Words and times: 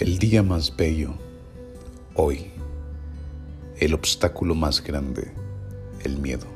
El 0.00 0.18
día 0.18 0.42
más 0.42 0.74
bello, 0.74 1.12
hoy, 2.14 2.46
el 3.80 3.92
obstáculo 3.92 4.54
más 4.54 4.82
grande, 4.82 5.30
el 6.02 6.16
miedo, 6.16 6.46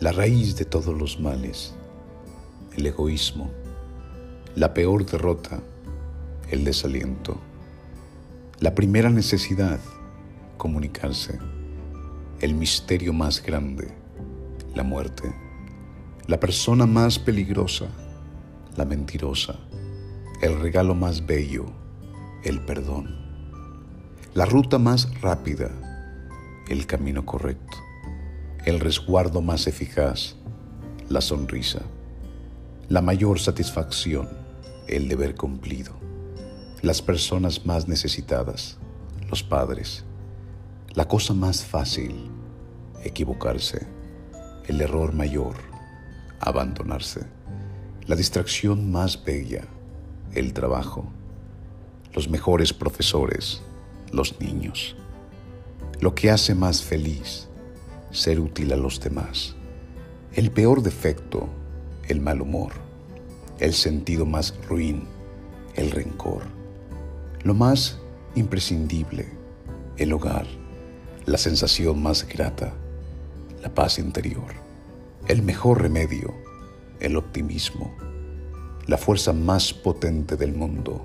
la 0.00 0.10
raíz 0.10 0.56
de 0.56 0.64
todos 0.64 0.98
los 0.98 1.20
males, 1.20 1.76
el 2.76 2.86
egoísmo, 2.86 3.52
la 4.56 4.74
peor 4.74 5.06
derrota, 5.06 5.62
el 6.50 6.64
desaliento, 6.64 7.38
la 8.58 8.74
primera 8.74 9.10
necesidad, 9.10 9.78
comunicarse, 10.56 11.38
el 12.40 12.52
misterio 12.52 13.12
más 13.12 13.40
grande, 13.40 13.92
la 14.74 14.82
muerte, 14.82 15.32
la 16.26 16.40
persona 16.40 16.84
más 16.84 17.16
peligrosa, 17.16 17.86
la 18.76 18.84
mentirosa, 18.84 19.54
el 20.42 20.58
regalo 20.58 20.96
más 20.96 21.24
bello, 21.24 21.66
el 22.44 22.60
perdón. 22.60 23.16
La 24.34 24.44
ruta 24.44 24.78
más 24.78 25.20
rápida, 25.20 25.70
el 26.68 26.86
camino 26.86 27.26
correcto. 27.26 27.78
El 28.64 28.80
resguardo 28.80 29.40
más 29.40 29.66
eficaz, 29.66 30.36
la 31.08 31.20
sonrisa. 31.20 31.80
La 32.88 33.02
mayor 33.02 33.40
satisfacción, 33.40 34.28
el 34.86 35.08
deber 35.08 35.34
cumplido. 35.34 35.92
Las 36.80 37.02
personas 37.02 37.66
más 37.66 37.88
necesitadas, 37.88 38.78
los 39.28 39.42
padres. 39.42 40.04
La 40.94 41.08
cosa 41.08 41.34
más 41.34 41.64
fácil, 41.64 42.30
equivocarse. 43.02 43.86
El 44.66 44.80
error 44.80 45.12
mayor, 45.12 45.56
abandonarse. 46.40 47.26
La 48.06 48.14
distracción 48.14 48.92
más 48.92 49.24
bella, 49.24 49.64
el 50.34 50.52
trabajo 50.52 51.12
los 52.18 52.28
mejores 52.28 52.72
profesores, 52.72 53.62
los 54.10 54.40
niños. 54.40 54.96
Lo 56.00 56.16
que 56.16 56.32
hace 56.32 56.52
más 56.52 56.82
feliz, 56.82 57.46
ser 58.10 58.40
útil 58.40 58.72
a 58.72 58.76
los 58.76 58.98
demás. 58.98 59.54
El 60.32 60.50
peor 60.50 60.82
defecto, 60.82 61.48
el 62.08 62.20
mal 62.20 62.40
humor. 62.42 62.72
El 63.60 63.72
sentido 63.72 64.26
más 64.26 64.52
ruin, 64.68 65.04
el 65.76 65.92
rencor. 65.92 66.42
Lo 67.44 67.54
más 67.54 68.00
imprescindible, 68.34 69.28
el 69.96 70.12
hogar. 70.12 70.48
La 71.24 71.38
sensación 71.38 72.02
más 72.02 72.26
grata, 72.26 72.74
la 73.62 73.72
paz 73.72 74.00
interior. 74.00 74.54
El 75.28 75.42
mejor 75.42 75.82
remedio, 75.82 76.34
el 76.98 77.16
optimismo. 77.16 77.94
La 78.88 78.98
fuerza 78.98 79.32
más 79.32 79.72
potente 79.72 80.34
del 80.36 80.52
mundo, 80.52 81.00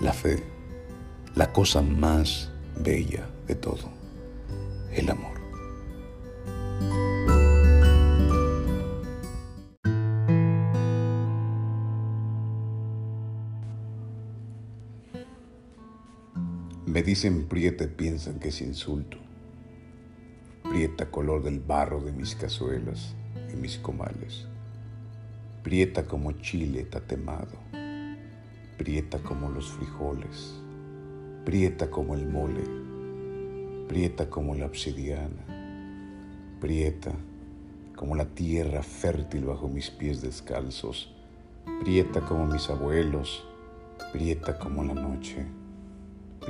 la 0.00 0.12
fe, 0.12 0.42
la 1.34 1.52
cosa 1.52 1.80
más 1.80 2.50
bella 2.78 3.26
de 3.46 3.54
todo, 3.54 3.90
el 4.92 5.08
amor. 5.08 5.36
Me 16.84 17.02
dicen 17.02 17.46
prieta 17.46 17.84
y 17.84 17.88
piensan 17.88 18.38
que 18.38 18.48
es 18.48 18.60
insulto. 18.60 19.18
Prieta 20.62 21.10
color 21.10 21.42
del 21.42 21.60
barro 21.60 22.00
de 22.00 22.12
mis 22.12 22.34
cazuelas 22.34 23.14
y 23.52 23.56
mis 23.56 23.78
comales. 23.78 24.46
Prieta 25.62 26.04
como 26.04 26.32
chile 26.32 26.84
tatemado 26.84 27.85
prieta 28.76 29.18
como 29.18 29.48
los 29.48 29.70
frijoles, 29.70 30.60
prieta 31.44 31.90
como 31.90 32.14
el 32.14 32.26
mole, 32.26 32.62
prieta 33.88 34.28
como 34.28 34.54
la 34.54 34.66
obsidiana, 34.66 35.46
prieta 36.60 37.12
como 37.96 38.14
la 38.14 38.26
tierra 38.26 38.82
fértil 38.82 39.46
bajo 39.46 39.68
mis 39.68 39.90
pies 39.90 40.20
descalzos, 40.20 41.14
prieta 41.80 42.20
como 42.20 42.46
mis 42.46 42.68
abuelos, 42.68 43.46
prieta 44.12 44.58
como 44.58 44.84
la 44.84 44.94
noche, 44.94 45.46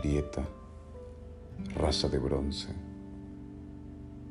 prieta, 0.00 0.42
raza 1.76 2.08
de 2.08 2.18
bronce. 2.18 2.68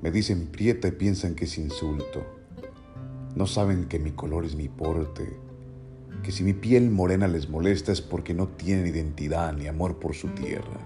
Me 0.01 0.11
dicen 0.11 0.47
prieta 0.47 0.89
y 0.89 0.91
piensan 0.91 1.33
que 1.35 1.45
es 1.45 1.57
insulto. 1.57 2.25
No 3.35 3.47
saben 3.47 3.85
que 3.85 3.99
mi 3.99 4.11
color 4.11 4.45
es 4.45 4.55
mi 4.55 4.67
porte, 4.67 5.39
que 6.25 6.31
si 6.31 6.43
mi 6.43 6.53
piel 6.53 6.89
morena 6.89 7.27
les 7.27 7.49
molesta 7.49 7.91
es 7.91 8.01
porque 8.01 8.33
no 8.33 8.47
tienen 8.47 8.87
identidad 8.87 9.53
ni 9.53 9.67
amor 9.67 9.99
por 9.99 10.15
su 10.15 10.29
tierra. 10.29 10.79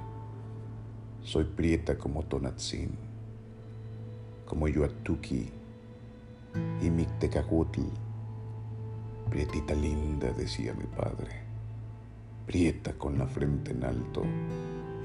Soy 1.24 1.46
prieta 1.46 1.98
como 1.98 2.24
Tonatzin, 2.24 2.92
como 4.46 4.68
Yuatuki 4.68 5.50
y 6.82 6.90
Mictecacutl. 6.90 7.84
Prietita 9.30 9.74
linda, 9.76 10.34
decía 10.34 10.74
mi 10.74 10.84
padre, 10.88 11.32
prieta 12.46 12.92
con 12.98 13.18
la 13.18 13.26
frente 13.26 13.72
en 13.72 13.86
alto 13.86 14.24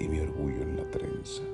y 0.00 0.08
mi 0.08 0.18
orgullo 0.18 0.62
en 0.62 0.76
la 0.78 0.90
trenza. 0.90 1.44